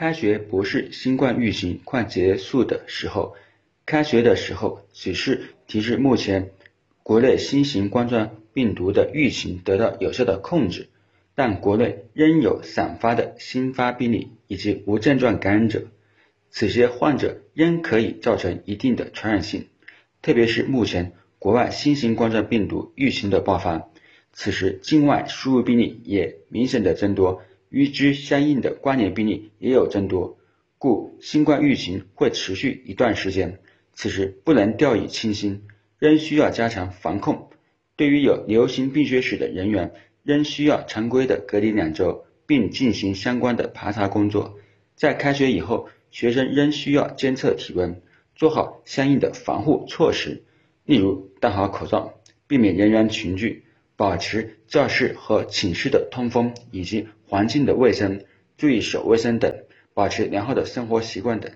[0.00, 3.36] 开学不是新冠疫情快结束的时候，
[3.84, 6.52] 开学的时候只是提示目前
[7.02, 10.88] 国内新型冠状病毒的疫情得到有效的控制，
[11.34, 15.82] 但国内仍有散发的新发病例以及无症状感染者，
[16.48, 19.66] 此些患者仍可以造成一定的传染性，
[20.22, 23.90] 特别是目前国外新型冠状病毒疫情的爆发，
[24.32, 27.42] 此时境外输入病例也明显的增多。
[27.70, 30.38] 与之相应的关联病例也有增多，
[30.76, 33.60] 故新冠疫情会持续一段时间。
[33.94, 35.62] 此时不能掉以轻心，
[35.98, 37.50] 仍需要加强防控。
[37.96, 44.58] 对于有流行病学史的人员，仍需要常规的隔离两周，并进行相关的排查工作。
[44.94, 48.02] 在开学以后，学生仍需要监测体温，
[48.34, 50.42] 做好相应的防护措施，
[50.84, 52.14] 例如戴好口罩，
[52.46, 53.64] 避免人员群聚。
[54.00, 58.24] 保持教室和寝室的通风以及环境的卫生，
[58.56, 59.54] 注意手卫生等，
[59.92, 61.52] 保持良好的生活习惯等。